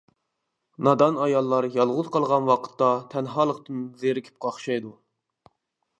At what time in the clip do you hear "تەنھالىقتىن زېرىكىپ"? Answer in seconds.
3.15-4.43